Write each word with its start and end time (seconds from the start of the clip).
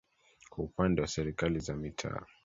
kwa 0.49 0.63
upande 0.65 1.01
wa 1.01 1.07
Serikali 1.07 1.59
za 1.59 1.75
Mitaa 1.75 2.25